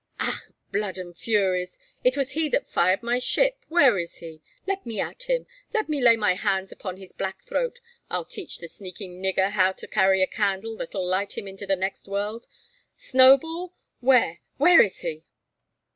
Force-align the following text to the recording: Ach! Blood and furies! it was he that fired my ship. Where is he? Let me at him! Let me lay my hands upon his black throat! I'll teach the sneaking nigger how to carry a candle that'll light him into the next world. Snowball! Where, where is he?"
Ach! 0.19 0.47
Blood 0.71 0.97
and 0.97 1.15
furies! 1.15 1.77
it 2.03 2.17
was 2.17 2.31
he 2.31 2.49
that 2.49 2.67
fired 2.67 3.03
my 3.03 3.19
ship. 3.19 3.63
Where 3.69 3.99
is 3.99 4.15
he? 4.17 4.41
Let 4.65 4.83
me 4.83 4.99
at 4.99 5.29
him! 5.29 5.45
Let 5.75 5.87
me 5.89 6.01
lay 6.01 6.15
my 6.15 6.33
hands 6.33 6.71
upon 6.71 6.97
his 6.97 7.11
black 7.13 7.43
throat! 7.43 7.79
I'll 8.09 8.25
teach 8.25 8.57
the 8.57 8.67
sneaking 8.67 9.21
nigger 9.21 9.51
how 9.51 9.73
to 9.73 9.87
carry 9.87 10.23
a 10.23 10.25
candle 10.27 10.75
that'll 10.75 11.05
light 11.05 11.37
him 11.37 11.47
into 11.47 11.67
the 11.67 11.75
next 11.75 12.07
world. 12.07 12.47
Snowball! 12.95 13.75
Where, 13.99 14.39
where 14.57 14.81
is 14.81 15.01
he?" 15.01 15.27